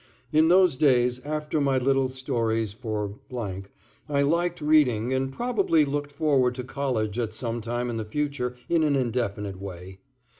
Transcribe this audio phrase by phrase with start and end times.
[0.31, 3.19] In those days, after my little stories for...
[4.09, 8.55] I liked reading and probably looked forward to college at some time in the future
[8.67, 9.99] in an indefinite way.